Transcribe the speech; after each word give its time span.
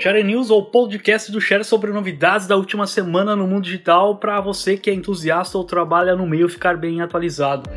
Share 0.00 0.22
News 0.22 0.48
ou 0.48 0.64
podcast 0.64 1.32
do 1.32 1.40
Share 1.40 1.64
sobre 1.64 1.90
novidades 1.90 2.46
da 2.46 2.56
última 2.56 2.86
semana 2.86 3.34
no 3.34 3.48
mundo 3.48 3.64
digital 3.64 4.16
para 4.16 4.40
você 4.40 4.76
que 4.76 4.88
é 4.88 4.94
entusiasta 4.94 5.58
ou 5.58 5.64
trabalha 5.64 6.14
no 6.14 6.24
meio 6.24 6.48
ficar 6.48 6.76
bem 6.76 7.00
atualizado. 7.00 7.68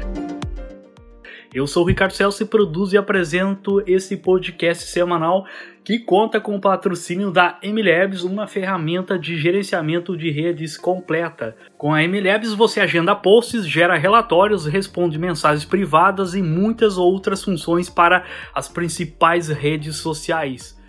Eu 1.51 1.65
sou 1.65 1.83
o 1.83 1.87
Ricardo 1.87 2.13
Celso 2.13 2.43
e 2.43 2.45
produzo 2.45 2.93
e 2.93 2.97
apresento 2.99 3.83
esse 3.87 4.17
podcast 4.17 4.83
semanal 4.83 5.47
que 5.83 5.97
conta 5.97 6.39
com 6.39 6.55
o 6.55 6.61
patrocínio 6.61 7.31
da 7.31 7.57
MLabs, 7.63 8.21
uma 8.21 8.45
ferramenta 8.45 9.17
de 9.17 9.35
gerenciamento 9.39 10.15
de 10.15 10.29
redes 10.29 10.77
completa. 10.77 11.57
Com 11.75 11.91
a 11.91 12.07
MLabs 12.07 12.53
você 12.53 12.81
agenda 12.81 13.15
posts, 13.15 13.67
gera 13.67 13.97
relatórios, 13.97 14.67
responde 14.67 15.17
mensagens 15.17 15.65
privadas 15.65 16.35
e 16.35 16.41
muitas 16.43 16.99
outras 16.99 17.43
funções 17.43 17.89
para 17.89 18.23
as 18.53 18.67
principais 18.67 19.47
redes 19.47 19.95
sociais. 19.95 20.79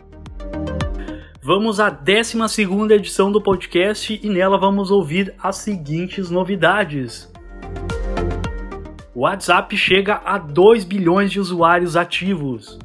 Vamos 1.44 1.80
à 1.80 1.90
12 1.90 2.38
edição 2.94 3.32
do 3.32 3.42
podcast 3.42 4.20
e 4.22 4.28
nela 4.28 4.56
vamos 4.56 4.92
ouvir 4.92 5.34
as 5.42 5.56
seguintes 5.56 6.30
novidades. 6.30 7.28
O 9.12 9.22
WhatsApp 9.22 9.76
chega 9.76 10.22
a 10.24 10.38
2 10.38 10.84
bilhões 10.84 11.32
de 11.32 11.40
usuários 11.40 11.96
ativos. 11.96 12.78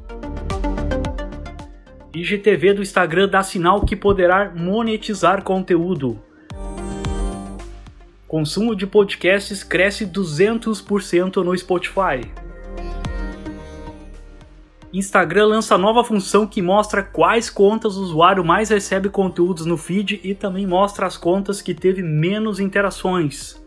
IGTV 2.11 2.73
do 2.73 2.81
Instagram 2.81 3.29
dá 3.29 3.43
sinal 3.43 3.85
que 3.85 3.95
poderá 3.95 4.51
monetizar 4.55 5.43
conteúdo. 5.43 6.19
Consumo 8.27 8.75
de 8.75 8.87
podcasts 8.87 9.63
cresce 9.63 10.03
200% 10.07 11.43
no 11.43 11.55
Spotify. 11.55 12.21
Instagram 14.93 15.47
lança 15.47 15.77
nova 15.77 16.03
função 16.03 16.47
que 16.47 16.61
mostra 16.61 17.03
quais 17.03 17.49
contas 17.49 17.97
o 17.97 18.01
usuário 18.01 18.43
mais 18.43 18.69
recebe 18.69 19.09
conteúdos 19.09 19.65
no 19.65 19.75
feed 19.75 20.21
e 20.23 20.33
também 20.33 20.65
mostra 20.65 21.05
as 21.05 21.17
contas 21.17 21.61
que 21.61 21.73
teve 21.73 22.01
menos 22.01 22.59
interações. 22.59 23.61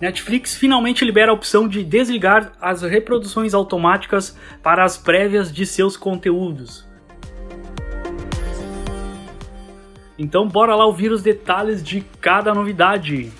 Netflix 0.00 0.56
finalmente 0.56 1.04
libera 1.04 1.30
a 1.30 1.34
opção 1.34 1.68
de 1.68 1.84
desligar 1.84 2.52
as 2.60 2.82
reproduções 2.82 3.54
automáticas 3.54 4.36
para 4.62 4.84
as 4.84 4.96
prévias 4.96 5.52
de 5.52 5.66
seus 5.66 5.96
conteúdos. 5.96 6.86
Então 10.18 10.48
bora 10.48 10.74
lá 10.74 10.84
ouvir 10.84 11.12
os 11.12 11.22
detalhes 11.22 11.82
de 11.82 12.00
cada 12.20 12.52
novidade. 12.52 13.30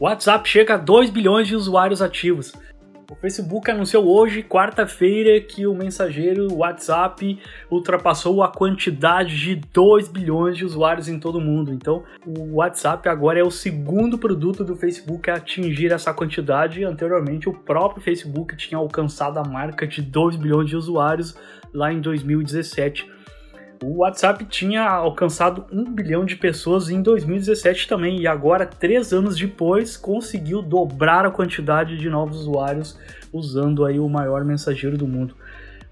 O 0.00 0.04
WhatsApp 0.04 0.48
chega 0.48 0.74
a 0.74 0.76
2 0.76 1.10
bilhões 1.10 1.48
de 1.48 1.56
usuários 1.56 2.00
ativos. 2.00 2.52
O 3.10 3.16
Facebook 3.16 3.68
anunciou 3.68 4.06
hoje, 4.06 4.44
quarta-feira, 4.44 5.40
que 5.40 5.66
o 5.66 5.74
mensageiro 5.74 6.54
WhatsApp 6.54 7.36
ultrapassou 7.68 8.40
a 8.44 8.48
quantidade 8.48 9.36
de 9.36 9.56
2 9.56 10.06
bilhões 10.06 10.56
de 10.56 10.64
usuários 10.64 11.08
em 11.08 11.18
todo 11.18 11.38
o 11.38 11.40
mundo. 11.40 11.72
Então, 11.72 12.04
o 12.24 12.58
WhatsApp 12.58 13.08
agora 13.08 13.40
é 13.40 13.42
o 13.42 13.50
segundo 13.50 14.16
produto 14.18 14.62
do 14.62 14.76
Facebook 14.76 15.28
a 15.30 15.34
atingir 15.34 15.90
essa 15.90 16.14
quantidade. 16.14 16.84
Anteriormente, 16.84 17.48
o 17.48 17.52
próprio 17.52 18.00
Facebook 18.00 18.54
tinha 18.56 18.78
alcançado 18.78 19.38
a 19.38 19.44
marca 19.44 19.84
de 19.84 20.00
2 20.00 20.36
bilhões 20.36 20.68
de 20.68 20.76
usuários 20.76 21.34
lá 21.74 21.92
em 21.92 22.00
2017. 22.00 23.17
O 23.82 23.98
WhatsApp 23.98 24.44
tinha 24.46 24.82
alcançado 24.82 25.64
um 25.70 25.84
bilhão 25.84 26.24
de 26.24 26.34
pessoas 26.34 26.90
em 26.90 27.00
2017 27.00 27.86
também, 27.86 28.20
e 28.20 28.26
agora, 28.26 28.66
três 28.66 29.12
anos 29.12 29.36
depois, 29.36 29.96
conseguiu 29.96 30.60
dobrar 30.60 31.24
a 31.24 31.30
quantidade 31.30 31.96
de 31.96 32.10
novos 32.10 32.40
usuários 32.40 32.98
usando 33.32 33.84
aí 33.84 34.00
o 34.00 34.08
maior 34.08 34.44
mensageiro 34.44 34.98
do 34.98 35.06
mundo. 35.06 35.36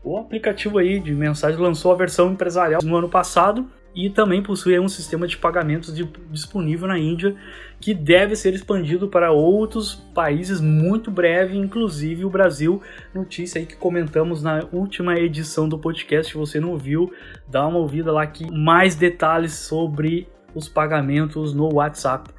O 0.02 0.18
aplicativo 0.18 0.78
aí 0.78 0.98
de 0.98 1.14
mensagem 1.14 1.60
lançou 1.60 1.92
a 1.92 1.96
versão 1.96 2.32
empresarial 2.32 2.80
no 2.82 2.96
ano 2.96 3.08
passado 3.08 3.68
e 3.96 4.10
também 4.10 4.42
possui 4.42 4.78
um 4.78 4.88
sistema 4.88 5.26
de 5.26 5.38
pagamentos 5.38 5.94
de, 5.94 6.04
disponível 6.30 6.86
na 6.86 6.98
Índia 6.98 7.34
que 7.80 7.94
deve 7.94 8.36
ser 8.36 8.52
expandido 8.52 9.08
para 9.08 9.32
outros 9.32 9.94
países 10.14 10.60
muito 10.60 11.10
breve, 11.10 11.56
inclusive 11.56 12.24
o 12.24 12.30
Brasil. 12.30 12.82
Notícia 13.14 13.58
aí 13.58 13.64
que 13.64 13.74
comentamos 13.74 14.42
na 14.42 14.66
última 14.70 15.18
edição 15.18 15.66
do 15.66 15.78
podcast. 15.78 16.32
Se 16.32 16.38
você 16.38 16.60
não 16.60 16.76
viu, 16.76 17.10
dá 17.48 17.66
uma 17.66 17.78
ouvida 17.78 18.12
lá 18.12 18.26
que 18.26 18.50
mais 18.50 18.94
detalhes 18.94 19.54
sobre 19.54 20.28
os 20.54 20.68
pagamentos 20.68 21.54
no 21.54 21.74
WhatsApp. 21.74 22.30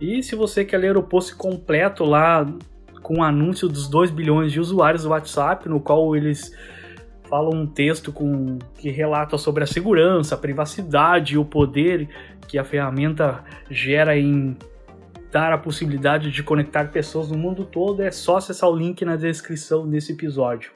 E 0.00 0.22
se 0.22 0.34
você 0.34 0.64
quer 0.64 0.78
ler 0.78 0.96
o 0.96 1.02
post 1.02 1.34
completo 1.34 2.04
lá 2.04 2.46
com 3.02 3.18
o 3.18 3.22
anúncio 3.22 3.68
dos 3.68 3.88
2 3.88 4.10
bilhões 4.10 4.52
de 4.52 4.60
usuários 4.60 5.02
do 5.02 5.10
WhatsApp, 5.10 5.68
no 5.68 5.80
qual 5.80 6.16
eles 6.16 6.50
fala 7.34 7.52
um 7.52 7.66
texto 7.66 8.12
com, 8.12 8.60
que 8.78 8.90
relata 8.90 9.36
sobre 9.36 9.64
a 9.64 9.66
segurança, 9.66 10.36
a 10.36 10.38
privacidade 10.38 11.34
e 11.34 11.36
o 11.36 11.44
poder 11.44 12.08
que 12.46 12.56
a 12.56 12.62
ferramenta 12.62 13.42
gera 13.68 14.16
em 14.16 14.56
dar 15.32 15.52
a 15.52 15.58
possibilidade 15.58 16.30
de 16.30 16.44
conectar 16.44 16.92
pessoas 16.92 17.32
no 17.32 17.36
mundo 17.36 17.64
todo, 17.64 18.00
é 18.04 18.12
só 18.12 18.36
acessar 18.36 18.70
o 18.70 18.76
link 18.76 19.04
na 19.04 19.16
descrição 19.16 19.84
desse 19.84 20.12
episódio. 20.12 20.70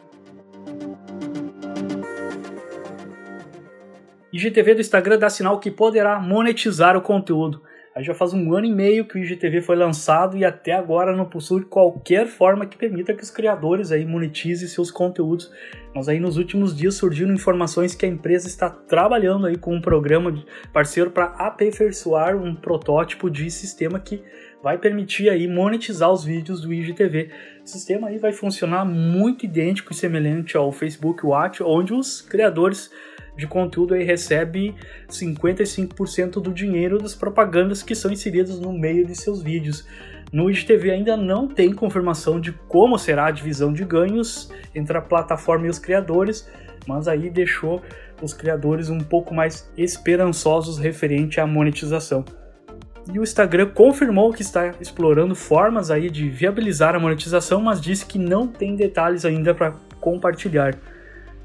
IGTV 4.33 4.75
do 4.75 4.81
Instagram 4.81 5.17
dá 5.17 5.31
sinal 5.31 5.61
que 5.61 5.71
poderá 5.71 6.19
monetizar 6.19 6.97
o 6.97 7.01
conteúdo. 7.01 7.63
Aí 7.99 8.05
já 8.05 8.15
faz 8.15 8.33
um 8.33 8.55
ano 8.55 8.65
e 8.65 8.73
meio 8.73 9.05
que 9.05 9.17
o 9.17 9.19
IGTV 9.19 9.61
foi 9.61 9.75
lançado 9.75 10.37
e 10.37 10.45
até 10.45 10.71
agora 10.71 11.17
não 11.17 11.25
possui 11.25 11.65
qualquer 11.65 12.29
forma 12.29 12.65
que 12.65 12.79
permita 12.79 13.13
que 13.13 13.25
os 13.25 13.31
criadores 13.31 13.91
aí 13.91 14.05
monetizem 14.05 14.69
seus 14.69 14.89
conteúdos. 14.89 15.51
Mas 15.93 16.09
aí 16.09 16.21
nos 16.21 16.37
últimos 16.37 16.77
dias 16.77 16.95
surgiram 16.95 17.35
informações 17.35 17.97
que 17.97 18.07
a 18.07 18.09
empresa 18.09 18.47
está 18.47 18.71
trabalhando 18.71 19.49
aí 19.49 19.59
com 19.59 19.75
um 19.75 19.81
programa 19.81 20.33
parceiro 20.73 21.11
para 21.11 21.25
aperfeiçoar 21.25 22.37
um 22.37 22.55
protótipo 22.55 23.29
de 23.29 23.51
sistema 23.51 23.99
que 23.99 24.23
vai 24.63 24.79
permitir 24.79 25.29
aí 25.29 25.49
monetizar 25.49 26.13
os 26.13 26.23
vídeos 26.23 26.61
do 26.61 26.73
IGTV. 26.73 27.31
O 27.65 27.69
sistema 27.69 28.11
aí 28.11 28.19
vai 28.19 28.33
funcionar 28.33 28.85
muito 28.85 29.45
idêntico 29.45 29.93
e 29.93 29.97
semelhante 29.97 30.57
ao 30.57 30.71
Facebook 30.71 31.27
Watch, 31.27 31.65
onde 31.65 31.93
os 31.93 32.21
criadores 32.23 32.93
de 33.39 33.47
conteúdo 33.47 33.95
aí 33.95 34.03
recebe 34.03 34.75
55% 35.09 36.43
do 36.43 36.53
dinheiro 36.53 36.99
das 36.99 37.15
propagandas 37.15 37.85
que 37.85 37.95
são 37.95 38.11
inseridas 38.11 38.59
no 38.59 38.73
meio 38.73 39.07
de 39.07 39.15
seus 39.15 39.41
vídeos. 39.41 39.87
No 40.33 40.51
IGTV 40.51 40.91
ainda 40.91 41.17
não 41.17 41.47
tem 41.47 41.73
confirmação 41.73 42.41
de 42.41 42.53
como 42.69 42.99
será 42.99 43.27
a 43.27 43.31
divisão 43.31 43.73
de 43.73 43.85
ganhos 43.85 44.53
entre 44.75 44.99
a 44.99 45.01
plataforma 45.01 45.69
e 45.69 45.71
os 45.71 45.79
criadores, 45.79 46.51
mas 46.85 47.07
aí 47.07 47.31
deixou 47.31 47.81
os 48.21 48.35
criadores 48.35 48.91
um 48.91 48.99
pouco 48.99 49.33
mais 49.33 49.71
esperançosos 49.77 50.77
referente 50.77 51.41
à 51.41 51.47
monetização. 51.47 52.25
E 53.13 53.21
o 53.21 53.23
Instagram 53.23 53.71
confirmou 53.71 54.33
que 54.33 54.43
está 54.43 54.75
explorando 54.81 55.37
formas 55.37 55.93
aí 55.93 56.11
de 56.11 56.29
viabilizar 56.29 56.97
a 56.97 56.99
monetização, 56.99 57.61
mas 57.61 57.81
disse 57.81 58.05
que 58.05 58.19
não 58.19 58.49
tem 58.49 58.75
detalhes 58.75 59.25
ainda 59.25 59.55
para 59.55 59.75
compartilhar. 60.01 60.77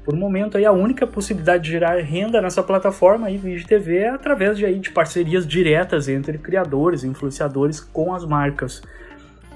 Por 0.04 0.14
momento, 0.14 0.58
aí, 0.58 0.66
a 0.66 0.72
única 0.72 1.06
possibilidade 1.06 1.64
de 1.64 1.70
gerar 1.70 1.96
renda 2.02 2.40
nessa 2.42 2.62
plataforma 2.62 3.26
aí 3.26 3.38
do 3.38 3.48
IGTV 3.48 3.96
é 3.96 4.10
através 4.10 4.58
de, 4.58 4.66
aí, 4.66 4.78
de 4.78 4.90
parcerias 4.90 5.46
diretas 5.46 6.08
entre 6.08 6.36
criadores 6.36 7.02
e 7.02 7.08
influenciadores 7.08 7.80
com 7.80 8.14
as 8.14 8.26
marcas. 8.26 8.82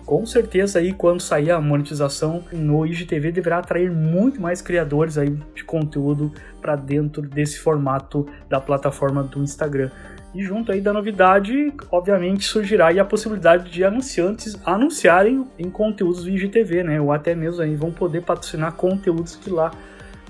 Com 0.07 0.25
certeza, 0.25 0.79
aí, 0.79 0.95
quando 0.95 1.21
sair 1.21 1.51
a 1.51 1.61
monetização 1.61 2.43
no 2.51 2.87
IGTV, 2.87 3.31
deverá 3.31 3.59
atrair 3.59 3.91
muito 3.91 4.41
mais 4.41 4.63
criadores 4.63 5.19
aí 5.19 5.37
de 5.55 5.63
conteúdo 5.65 6.33
para 6.63 6.75
dentro 6.77 7.21
desse 7.21 7.59
formato 7.59 8.27
da 8.49 8.59
plataforma 8.59 9.23
do 9.23 9.43
Instagram. 9.43 9.91
E 10.35 10.43
junto 10.43 10.73
aí 10.73 10.81
da 10.81 10.95
novidade, 10.95 11.75
obviamente 11.91 12.45
surgirá 12.45 12.89
a 12.89 13.05
possibilidade 13.05 13.71
de 13.71 13.85
anunciantes 13.85 14.59
anunciarem 14.65 15.47
em 15.59 15.69
conteúdos 15.69 16.25
do 16.25 16.31
IGTV, 16.31 16.85
né? 16.85 17.01
Ou 17.01 17.13
até 17.13 17.35
mesmo 17.35 17.61
aí 17.61 17.75
vão 17.75 17.91
poder 17.91 18.23
patrocinar 18.23 18.73
conteúdos 18.73 19.37
que 19.37 19.51
lá 19.51 19.71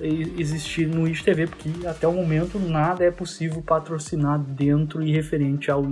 existir 0.00 0.86
no 0.86 1.08
IGTV, 1.08 1.46
porque 1.46 1.86
até 1.86 2.06
o 2.06 2.12
momento 2.12 2.58
nada 2.58 3.04
é 3.04 3.10
possível 3.10 3.62
patrocinar 3.62 4.38
dentro 4.38 5.02
e 5.02 5.12
referente 5.12 5.70
ao 5.70 5.84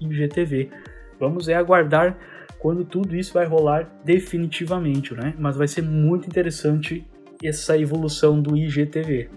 IGTV. 0.00 0.70
Vamos 1.18 1.48
é 1.48 1.54
aguardar 1.54 2.16
quando 2.58 2.84
tudo 2.84 3.16
isso 3.16 3.34
vai 3.34 3.46
rolar 3.46 3.90
definitivamente, 4.04 5.14
né? 5.14 5.34
Mas 5.38 5.56
vai 5.56 5.66
ser 5.66 5.82
muito 5.82 6.26
interessante 6.26 7.06
essa 7.42 7.76
evolução 7.76 8.40
do 8.40 8.56
IGTV. 8.56 9.30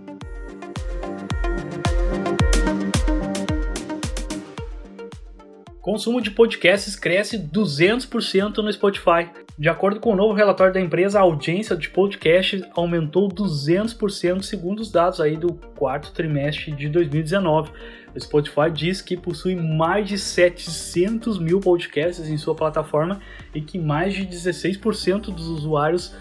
Consumo 5.81 6.21
de 6.21 6.31
podcasts 6.31 6.95
cresce 6.95 7.37
200% 7.37 8.57
no 8.57 8.71
Spotify. 8.71 9.29
De 9.57 9.69
acordo 9.69 9.99
com 9.99 10.13
o 10.13 10.15
novo 10.15 10.33
relatório 10.33 10.73
da 10.73 10.81
empresa, 10.81 11.19
a 11.19 11.21
audiência 11.21 11.75
de 11.75 11.87
podcasts 11.87 12.63
aumentou 12.75 13.29
200% 13.29 14.41
segundo 14.41 14.79
os 14.79 14.91
dados 14.91 15.21
aí 15.21 15.37
do 15.37 15.53
quarto 15.75 16.11
trimestre 16.11 16.71
de 16.71 16.89
2019. 16.89 17.71
O 18.15 18.19
Spotify 18.19 18.71
diz 18.73 18.99
que 18.99 19.15
possui 19.15 19.55
mais 19.55 20.07
de 20.07 20.17
700 20.17 21.37
mil 21.37 21.59
podcasts 21.59 22.27
em 22.27 22.37
sua 22.37 22.55
plataforma 22.55 23.19
e 23.53 23.61
que 23.61 23.77
mais 23.77 24.15
de 24.15 24.25
16% 24.25 25.25
dos 25.25 25.47
usuários 25.47 26.15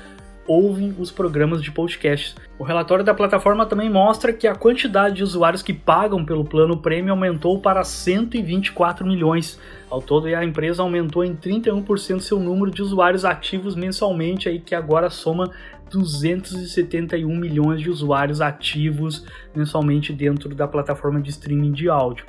ouvem 0.46 0.94
os 0.98 1.10
programas 1.10 1.62
de 1.62 1.70
podcast. 1.70 2.34
O 2.58 2.64
relatório 2.64 3.04
da 3.04 3.14
plataforma 3.14 3.66
também 3.66 3.88
mostra 3.88 4.32
que 4.32 4.46
a 4.46 4.54
quantidade 4.54 5.16
de 5.16 5.22
usuários 5.22 5.62
que 5.62 5.72
pagam 5.72 6.24
pelo 6.24 6.44
plano 6.44 6.76
Premium 6.76 7.12
aumentou 7.12 7.60
para 7.60 7.84
124 7.84 9.06
milhões. 9.06 9.58
Ao 9.88 10.00
todo, 10.00 10.26
a 10.26 10.44
empresa 10.44 10.82
aumentou 10.82 11.24
em 11.24 11.34
31% 11.34 12.20
seu 12.20 12.38
número 12.38 12.70
de 12.70 12.82
usuários 12.82 13.24
ativos 13.24 13.74
mensalmente, 13.74 14.48
aí 14.48 14.58
que 14.58 14.74
agora 14.74 15.10
soma 15.10 15.50
271 15.90 17.36
milhões 17.36 17.80
de 17.80 17.90
usuários 17.90 18.40
ativos 18.40 19.24
mensalmente 19.54 20.12
dentro 20.12 20.54
da 20.54 20.66
plataforma 20.66 21.20
de 21.20 21.30
streaming 21.30 21.72
de 21.72 21.88
áudio. 21.88 22.24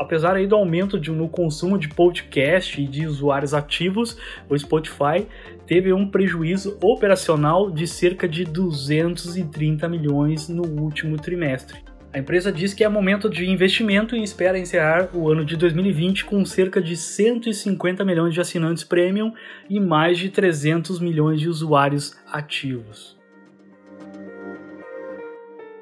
Apesar 0.00 0.34
aí 0.34 0.46
do 0.46 0.56
aumento 0.56 0.98
de, 0.98 1.10
no 1.10 1.28
consumo 1.28 1.76
de 1.76 1.86
podcast 1.86 2.80
e 2.80 2.86
de 2.86 3.06
usuários 3.06 3.52
ativos, 3.52 4.16
o 4.48 4.58
Spotify 4.58 5.26
teve 5.66 5.92
um 5.92 6.08
prejuízo 6.08 6.78
operacional 6.82 7.70
de 7.70 7.86
cerca 7.86 8.26
de 8.26 8.46
230 8.46 9.86
milhões 9.90 10.48
no 10.48 10.62
último 10.62 11.18
trimestre. 11.18 11.84
A 12.14 12.18
empresa 12.18 12.50
diz 12.50 12.72
que 12.72 12.82
é 12.82 12.88
momento 12.88 13.28
de 13.28 13.46
investimento 13.46 14.16
e 14.16 14.22
espera 14.22 14.58
encerrar 14.58 15.10
o 15.12 15.30
ano 15.30 15.44
de 15.44 15.54
2020 15.54 16.24
com 16.24 16.46
cerca 16.46 16.80
de 16.80 16.96
150 16.96 18.02
milhões 18.02 18.32
de 18.32 18.40
assinantes 18.40 18.82
premium 18.82 19.34
e 19.68 19.78
mais 19.78 20.16
de 20.18 20.30
300 20.30 20.98
milhões 20.98 21.38
de 21.42 21.48
usuários 21.50 22.18
ativos. 22.32 23.19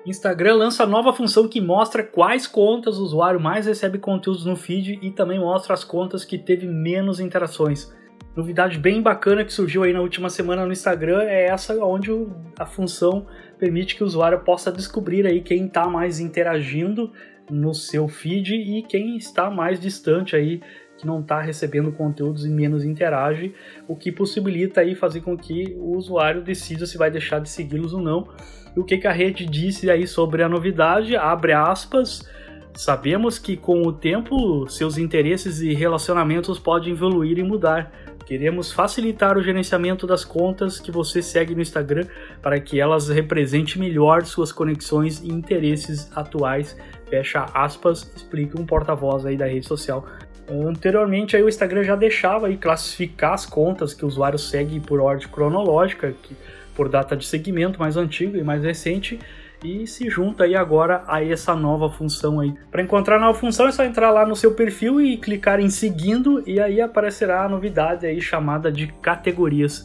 Instagram 0.08 0.54
lança 0.54 0.86
nova 0.86 1.12
função 1.12 1.46
que 1.46 1.60
mostra 1.60 2.02
quais 2.02 2.46
contas 2.46 2.98
o 2.98 3.04
usuário 3.04 3.38
mais 3.38 3.66
recebe 3.66 3.98
conteúdos 3.98 4.44
no 4.44 4.56
feed 4.56 4.98
e 5.02 5.10
também 5.10 5.38
mostra 5.38 5.74
as 5.74 5.84
contas 5.84 6.24
que 6.24 6.38
teve 6.38 6.66
menos 6.66 7.20
interações. 7.20 7.92
Novidade 8.34 8.78
bem 8.78 9.02
bacana 9.02 9.44
que 9.44 9.52
surgiu 9.52 9.82
aí 9.82 9.92
na 9.92 10.00
última 10.00 10.30
semana 10.30 10.64
no 10.64 10.72
Instagram 10.72 11.22
é 11.22 11.46
essa 11.46 11.74
onde 11.84 12.10
a 12.58 12.64
função 12.64 13.26
permite 13.58 13.96
que 13.96 14.02
o 14.02 14.06
usuário 14.06 14.38
possa 14.40 14.70
descobrir 14.70 15.26
aí 15.26 15.42
quem 15.42 15.66
está 15.66 15.88
mais 15.88 16.20
interagindo 16.20 17.12
no 17.50 17.74
seu 17.74 18.06
feed 18.06 18.54
e 18.54 18.82
quem 18.82 19.16
está 19.16 19.50
mais 19.50 19.80
distante 19.80 20.36
aí 20.36 20.60
que 20.98 21.06
não 21.06 21.20
está 21.20 21.40
recebendo 21.40 21.92
conteúdos 21.92 22.44
e 22.44 22.50
menos 22.50 22.84
interage, 22.84 23.54
o 23.86 23.96
que 23.96 24.12
possibilita 24.12 24.80
aí 24.80 24.94
fazer 24.94 25.20
com 25.20 25.36
que 25.36 25.74
o 25.78 25.96
usuário 25.96 26.42
decida 26.42 26.84
se 26.84 26.98
vai 26.98 27.10
deixar 27.10 27.40
de 27.40 27.48
segui-los 27.48 27.94
ou 27.94 28.00
não. 28.00 28.28
E 28.76 28.80
o 28.80 28.84
que, 28.84 28.98
que 28.98 29.06
a 29.06 29.12
rede 29.12 29.46
disse 29.46 29.90
aí 29.90 30.06
sobre 30.06 30.42
a 30.42 30.48
novidade? 30.48 31.16
Abre 31.16 31.52
aspas. 31.52 32.28
Sabemos 32.74 33.38
que 33.38 33.56
com 33.56 33.82
o 33.82 33.92
tempo 33.92 34.68
seus 34.68 34.98
interesses 34.98 35.60
e 35.60 35.72
relacionamentos 35.72 36.58
podem 36.58 36.92
evoluir 36.92 37.38
e 37.38 37.42
mudar. 37.42 37.90
Queremos 38.28 38.70
facilitar 38.70 39.38
o 39.38 39.42
gerenciamento 39.42 40.06
das 40.06 40.22
contas 40.22 40.78
que 40.78 40.90
você 40.90 41.22
segue 41.22 41.54
no 41.54 41.62
Instagram 41.62 42.06
para 42.42 42.60
que 42.60 42.78
elas 42.78 43.08
representem 43.08 43.78
melhor 43.80 44.26
suas 44.26 44.52
conexões 44.52 45.22
e 45.22 45.28
interesses 45.28 46.14
atuais. 46.14 46.76
Fecha 47.08 47.46
aspas, 47.54 48.12
explica 48.14 48.60
um 48.60 48.66
porta-voz 48.66 49.24
aí 49.24 49.34
da 49.34 49.46
rede 49.46 49.66
social. 49.66 50.06
Anteriormente 50.50 51.36
aí 51.36 51.42
o 51.42 51.48
Instagram 51.48 51.82
já 51.82 51.94
deixava 51.94 52.46
aí 52.46 52.56
classificar 52.56 53.34
as 53.34 53.44
contas 53.44 53.92
que 53.92 54.04
o 54.04 54.08
usuário 54.08 54.38
segue 54.38 54.80
por 54.80 55.00
ordem 55.00 55.28
cronológica, 55.28 56.14
que, 56.22 56.34
por 56.74 56.88
data 56.88 57.16
de 57.16 57.26
segmento 57.26 57.78
mais 57.78 57.96
antigo 57.96 58.36
e 58.36 58.42
mais 58.42 58.62
recente, 58.62 59.18
e 59.62 59.86
se 59.86 60.08
junta 60.08 60.44
aí 60.44 60.54
agora 60.54 61.02
a 61.06 61.22
essa 61.22 61.54
nova 61.54 61.90
função 61.90 62.40
aí. 62.40 62.54
Para 62.70 62.82
encontrar 62.82 63.16
a 63.16 63.20
nova 63.20 63.38
função 63.38 63.66
é 63.66 63.72
só 63.72 63.84
entrar 63.84 64.10
lá 64.10 64.24
no 64.24 64.36
seu 64.36 64.54
perfil 64.54 65.00
e 65.00 65.16
clicar 65.16 65.60
em 65.60 65.68
seguindo 65.68 66.42
e 66.46 66.60
aí 66.60 66.80
aparecerá 66.80 67.44
a 67.44 67.48
novidade 67.48 68.06
aí 68.06 68.20
chamada 68.20 68.70
de 68.70 68.86
categorias. 69.02 69.82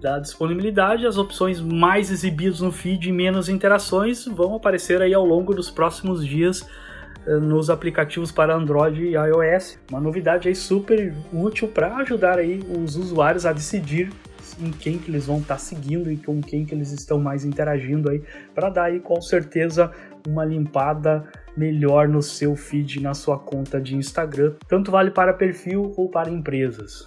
Da 0.00 0.18
disponibilidade, 0.18 1.06
as 1.06 1.16
opções 1.16 1.60
mais 1.60 2.10
exibidas 2.10 2.60
no 2.60 2.70
feed 2.70 3.08
e 3.08 3.12
menos 3.12 3.48
interações 3.48 4.26
vão 4.26 4.54
aparecer 4.54 5.02
aí 5.02 5.12
ao 5.12 5.24
longo 5.24 5.54
dos 5.54 5.70
próximos 5.70 6.24
dias 6.24 6.68
nos 7.26 7.70
aplicativos 7.70 8.30
para 8.30 8.54
Android 8.54 9.02
e 9.02 9.14
iOS. 9.14 9.78
Uma 9.90 10.00
novidade 10.00 10.48
aí 10.48 10.54
super 10.54 11.14
útil 11.32 11.68
para 11.68 11.96
ajudar 11.96 12.38
aí 12.38 12.60
os 12.78 12.96
usuários 12.96 13.44
a 13.44 13.52
decidir 13.52 14.10
em 14.60 14.70
quem 14.70 14.98
que 14.98 15.10
eles 15.10 15.26
vão 15.26 15.38
estar 15.38 15.54
tá 15.54 15.58
seguindo 15.58 16.10
e 16.10 16.16
com 16.16 16.40
quem 16.40 16.64
que 16.64 16.74
eles 16.74 16.92
estão 16.92 17.18
mais 17.18 17.44
interagindo 17.44 18.10
aí, 18.10 18.22
para 18.54 18.70
dar 18.70 18.84
aí 18.84 19.00
com 19.00 19.20
certeza 19.20 19.90
uma 20.26 20.44
limpada 20.44 21.24
melhor 21.56 22.08
no 22.08 22.22
seu 22.22 22.56
feed, 22.56 23.00
na 23.00 23.14
sua 23.14 23.38
conta 23.38 23.80
de 23.80 23.96
Instagram. 23.96 24.54
Tanto 24.68 24.90
vale 24.90 25.10
para 25.10 25.32
perfil 25.32 25.92
ou 25.96 26.08
para 26.08 26.30
empresas. 26.30 27.06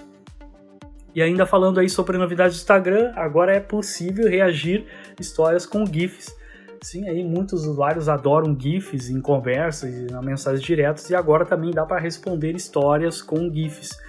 E 1.14 1.22
ainda 1.22 1.46
falando 1.46 1.80
aí 1.80 1.90
sobre 1.90 2.18
novidades 2.18 2.58
do 2.58 2.62
Instagram, 2.62 3.12
agora 3.16 3.54
é 3.54 3.60
possível 3.60 4.28
reagir 4.30 4.86
histórias 5.20 5.66
com 5.66 5.86
GIFs. 5.86 6.38
Sim, 6.82 7.10
aí 7.10 7.24
muitos 7.24 7.66
usuários 7.66 8.08
adoram 8.08 8.58
GIFs 8.58 9.10
em 9.10 9.20
conversas 9.20 9.94
e 9.94 10.12
na 10.12 10.22
mensagens 10.22 10.62
diretas 10.64 11.10
e 11.10 11.16
agora 11.16 11.46
também 11.46 11.72
dá 11.72 11.86
para 11.86 12.00
responder 12.00 12.56
histórias 12.56 13.22
com 13.22 13.52
GIFs. 13.54 14.00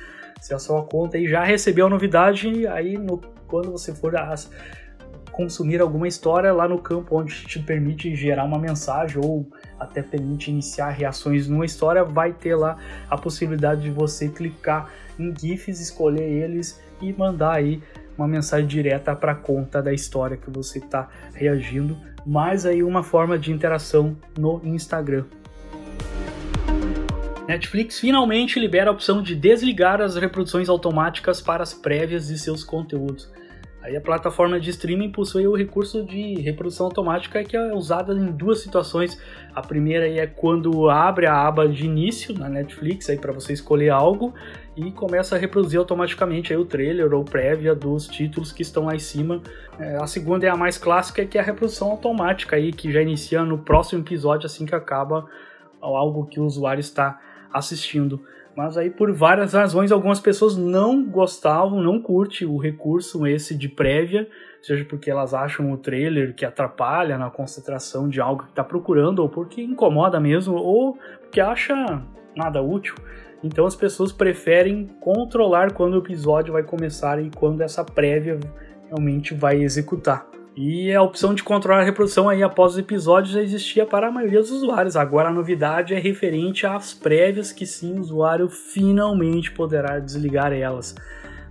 Se 0.40 0.55
a 0.55 0.58
sua 0.58 0.84
conta 0.84 1.17
aí 1.17 1.28
já 1.28 1.43
recebeu 1.43 1.87
a 1.87 1.90
novidade, 1.90 2.67
aí 2.69 2.96
no, 2.96 3.20
quando 3.49 3.72
você 3.72 3.93
for 3.93 4.17
as, 4.17 4.50
consumir 5.32 5.81
alguma 5.81 6.06
história 6.06 6.52
lá 6.52 6.69
no 6.69 6.78
campo 6.78 7.19
onde 7.19 7.44
te 7.46 7.58
permite 7.58 8.14
gerar 8.14 8.44
uma 8.44 8.58
mensagem 8.58 9.20
ou 9.22 9.49
até 9.78 10.02
permite 10.02 10.50
iniciar 10.50 10.90
reações 10.90 11.49
numa 11.49 11.64
história, 11.64 12.05
vai 12.05 12.32
ter 12.32 12.55
lá 12.55 12.76
a 13.08 13.17
possibilidade 13.17 13.82
de 13.82 13.90
você 13.90 14.28
clicar 14.28 14.90
em 15.19 15.34
GIFs, 15.37 15.81
escolher 15.81 16.22
eles 16.22 16.81
e 17.00 17.12
mandar 17.12 17.55
aí 17.55 17.82
uma 18.20 18.28
mensagem 18.28 18.67
direta 18.67 19.17
para 19.17 19.32
a 19.32 19.34
conta 19.34 19.82
da 19.82 19.94
história 19.94 20.37
que 20.37 20.50
você 20.50 20.78
está 20.78 21.08
reagindo 21.32 21.96
mais 22.26 22.67
aí 22.67 22.82
uma 22.82 23.02
forma 23.02 23.38
de 23.38 23.50
interação 23.50 24.14
no 24.38 24.61
Instagram. 24.62 25.25
Netflix 27.49 27.99
finalmente 27.99 28.61
libera 28.61 28.90
a 28.90 28.93
opção 28.93 29.22
de 29.22 29.34
desligar 29.34 30.02
as 30.02 30.17
reproduções 30.17 30.69
automáticas 30.69 31.40
para 31.40 31.62
as 31.62 31.72
prévias 31.72 32.28
de 32.28 32.38
seus 32.38 32.62
conteúdos. 32.62 33.32
Aí 33.82 33.97
a 33.97 34.00
plataforma 34.00 34.61
de 34.61 34.69
streaming 34.71 35.11
possui 35.11 35.47
o 35.47 35.56
recurso 35.56 36.05
de 36.05 36.35
reprodução 36.41 36.87
automática 36.87 37.43
que 37.43 37.56
é 37.56 37.73
usada 37.73 38.12
em 38.12 38.31
duas 38.31 38.61
situações. 38.61 39.19
A 39.55 39.62
primeira 39.62 40.06
é 40.06 40.27
quando 40.27 40.91
abre 40.91 41.27
a 41.27 41.47
aba 41.47 41.67
de 41.67 41.87
início 41.87 42.38
na 42.38 42.49
Netflix 42.49 43.09
aí 43.09 43.17
para 43.17 43.32
você 43.32 43.55
escolher 43.55 43.88
algo 43.88 44.35
e 44.77 44.93
começa 44.93 45.35
a 45.35 45.38
reproduzir 45.38 45.79
automaticamente 45.79 46.53
aí 46.53 46.59
o 46.59 46.65
trailer 46.67 47.15
ou 47.15 47.25
prévia 47.25 47.75
dos 47.75 48.06
títulos 48.06 48.53
que 48.53 48.61
estão 48.61 48.85
lá 48.85 48.94
em 48.94 48.99
cima. 48.99 49.43
É, 49.79 49.97
a 49.97 50.06
segunda 50.06 50.46
é 50.46 50.51
a 50.51 50.56
mais 50.56 50.77
clássica 50.77 51.25
que 51.25 51.39
é 51.39 51.41
a 51.41 51.44
reprodução 51.44 51.91
automática 51.91 52.56
aí 52.56 52.72
que 52.72 52.93
já 52.93 53.01
inicia 53.01 53.43
no 53.44 53.58
próximo 53.58 54.03
episódio 54.03 54.44
assim 54.44 54.67
que 54.67 54.75
acaba 54.75 55.27
algo 55.81 56.27
que 56.27 56.39
o 56.39 56.44
usuário 56.44 56.81
está 56.81 57.19
assistindo. 57.51 58.22
Mas 58.60 58.76
aí 58.76 58.90
por 58.90 59.10
várias 59.10 59.55
razões 59.55 59.90
algumas 59.90 60.20
pessoas 60.20 60.55
não 60.55 61.02
gostavam, 61.02 61.82
não 61.82 61.98
curte 61.98 62.44
o 62.44 62.58
recurso 62.58 63.26
esse 63.26 63.56
de 63.56 63.70
prévia, 63.70 64.29
seja 64.60 64.84
porque 64.84 65.10
elas 65.10 65.32
acham 65.32 65.72
o 65.72 65.79
trailer 65.79 66.34
que 66.34 66.44
atrapalha 66.44 67.17
na 67.17 67.31
concentração 67.31 68.06
de 68.06 68.20
algo 68.20 68.43
que 68.43 68.50
está 68.50 68.62
procurando, 68.62 69.20
ou 69.20 69.31
porque 69.31 69.62
incomoda 69.62 70.20
mesmo, 70.20 70.56
ou 70.56 70.98
porque 71.22 71.40
acha 71.40 72.02
nada 72.36 72.60
útil. 72.60 72.94
Então 73.43 73.64
as 73.64 73.74
pessoas 73.74 74.12
preferem 74.12 74.88
controlar 75.00 75.72
quando 75.72 75.94
o 75.94 75.98
episódio 76.00 76.52
vai 76.52 76.62
começar 76.62 77.19
e 77.19 77.31
quando 77.31 77.62
essa 77.62 77.82
prévia 77.82 78.38
realmente 78.88 79.32
vai 79.32 79.56
executar. 79.62 80.26
E 80.57 80.93
a 80.93 81.03
opção 81.03 81.33
de 81.33 81.43
controlar 81.43 81.81
a 81.81 81.85
reprodução 81.85 82.29
aí 82.29 82.43
após 82.43 82.73
os 82.73 82.79
episódios 82.79 83.33
já 83.33 83.43
existia 83.43 83.87
para 83.87 84.09
a 84.09 84.11
maioria 84.11 84.41
dos 84.41 84.51
usuários. 84.51 84.97
Agora 84.97 85.29
a 85.29 85.33
novidade 85.33 85.95
é 85.95 85.99
referente 85.99 86.67
às 86.67 86.93
prévias 86.93 87.53
que 87.53 87.65
sim 87.65 87.97
o 87.97 88.01
usuário 88.01 88.49
finalmente 88.49 89.53
poderá 89.53 89.99
desligar 89.99 90.53
elas. 90.53 90.95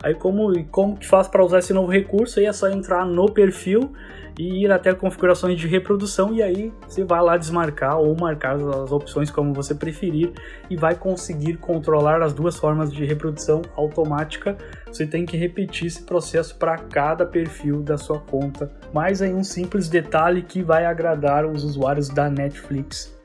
Aí 0.01 0.13
como, 0.13 0.51
como 0.65 0.97
que 0.97 1.07
faz 1.07 1.27
para 1.27 1.43
usar 1.43 1.59
esse 1.59 1.73
novo 1.73 1.91
recurso? 1.91 2.39
Aí 2.39 2.45
é 2.45 2.53
só 2.53 2.69
entrar 2.69 3.05
no 3.05 3.29
perfil 3.29 3.91
e 4.37 4.63
ir 4.63 4.71
até 4.71 4.93
configurações 4.93 5.59
de 5.59 5.67
reprodução 5.67 6.33
e 6.33 6.41
aí 6.41 6.71
você 6.87 7.03
vai 7.03 7.21
lá 7.21 7.35
desmarcar 7.35 7.99
ou 7.99 8.15
marcar 8.17 8.55
as 8.55 8.91
opções 8.91 9.29
como 9.29 9.53
você 9.53 9.75
preferir 9.75 10.31
e 10.69 10.77
vai 10.77 10.95
conseguir 10.95 11.57
controlar 11.57 12.21
as 12.21 12.33
duas 12.33 12.55
formas 12.55 12.93
de 12.93 13.03
reprodução 13.03 13.61
automática. 13.75 14.57
Você 14.87 15.05
tem 15.05 15.25
que 15.25 15.35
repetir 15.35 15.87
esse 15.87 16.03
processo 16.03 16.55
para 16.55 16.77
cada 16.77 17.25
perfil 17.25 17.81
da 17.81 17.97
sua 17.97 18.19
conta. 18.19 18.71
Mais 18.93 19.21
aí 19.21 19.33
um 19.33 19.43
simples 19.43 19.89
detalhe 19.89 20.41
que 20.41 20.63
vai 20.63 20.85
agradar 20.85 21.45
os 21.45 21.65
usuários 21.65 22.07
da 22.07 22.29
Netflix. 22.29 23.18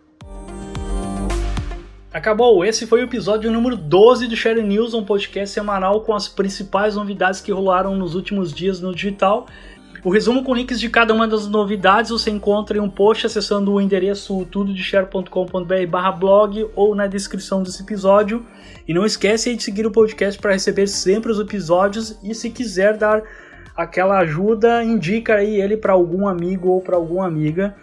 Acabou! 2.14 2.64
Esse 2.64 2.87
foi 2.87 3.00
o 3.00 3.06
episódio 3.06 3.50
número 3.50 3.76
12 3.76 4.28
do 4.28 4.37
Share 4.37 4.62
News, 4.62 4.94
um 4.94 5.04
podcast 5.04 5.52
semanal 5.52 6.00
com 6.02 6.14
as 6.14 6.28
principais 6.28 6.94
novidades 6.94 7.40
que 7.40 7.50
rolaram 7.50 7.97
nos 7.97 8.14
últimos 8.14 8.52
dias 8.52 8.80
no 8.80 8.94
digital. 8.94 9.49
O 10.04 10.11
resumo 10.11 10.44
com 10.44 10.54
links 10.54 10.78
de 10.78 10.88
cada 10.88 11.12
uma 11.12 11.26
das 11.26 11.49
novidades 11.49 12.12
você 12.12 12.30
encontra 12.30 12.78
em 12.78 12.80
um 12.80 12.88
post 12.88 13.26
acessando 13.26 13.73
o 13.73 13.80
endereço 13.80 14.44
tudodeshare.com.br 14.44 16.16
blog 16.16 16.71
ou 16.76 16.94
na 16.94 17.09
descrição 17.09 17.64
desse 17.64 17.83
episódio. 17.83 18.47
E 18.87 18.94
não 18.94 19.04
esquece 19.04 19.52
de 19.56 19.64
seguir 19.64 19.85
o 19.85 19.90
podcast 19.90 20.40
para 20.40 20.52
receber 20.52 20.87
sempre 20.87 21.33
os 21.33 21.40
episódios 21.40 22.16
e 22.23 22.33
se 22.33 22.49
quiser 22.49 22.97
dar 22.97 23.25
aquela 23.76 24.18
ajuda, 24.18 24.85
indica 24.85 25.35
aí 25.35 25.61
ele 25.61 25.76
para 25.76 25.94
algum 25.94 26.28
amigo 26.28 26.68
ou 26.68 26.80
para 26.80 26.94
alguma 26.94 27.26
amiga. 27.26 27.75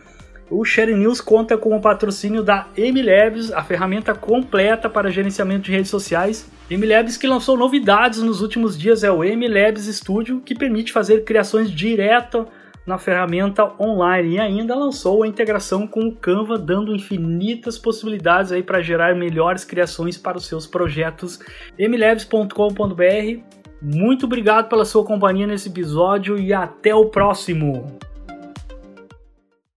O 0.51 0.65
Share 0.65 0.93
News 0.93 1.21
conta 1.21 1.57
com 1.57 1.73
o 1.77 1.79
patrocínio 1.79 2.43
da 2.43 2.67
MLabs, 2.77 3.53
a 3.53 3.63
ferramenta 3.63 4.13
completa 4.13 4.89
para 4.89 5.09
gerenciamento 5.09 5.61
de 5.61 5.71
redes 5.71 5.89
sociais. 5.89 6.51
MLabs 6.69 7.15
que 7.15 7.25
lançou 7.25 7.55
novidades 7.55 8.21
nos 8.21 8.41
últimos 8.41 8.77
dias 8.77 9.01
é 9.01 9.09
o 9.09 9.23
MLabs 9.23 9.85
Studio, 9.85 10.41
que 10.41 10.53
permite 10.53 10.91
fazer 10.91 11.23
criações 11.23 11.71
direto 11.71 12.45
na 12.85 12.97
ferramenta 12.97 13.71
online 13.81 14.35
e 14.35 14.39
ainda 14.39 14.75
lançou 14.75 15.23
a 15.23 15.27
integração 15.27 15.87
com 15.87 16.01
o 16.01 16.15
Canva, 16.15 16.57
dando 16.57 16.93
infinitas 16.93 17.77
possibilidades 17.77 18.51
aí 18.51 18.61
para 18.61 18.81
gerar 18.81 19.15
melhores 19.15 19.63
criações 19.63 20.17
para 20.17 20.37
os 20.37 20.47
seus 20.47 20.67
projetos. 20.67 21.39
mlabs.com.br. 21.79 23.41
Muito 23.81 24.25
obrigado 24.25 24.67
pela 24.67 24.83
sua 24.83 25.05
companhia 25.05 25.47
nesse 25.47 25.69
episódio 25.69 26.37
e 26.37 26.53
até 26.53 26.93
o 26.93 27.05
próximo. 27.05 27.97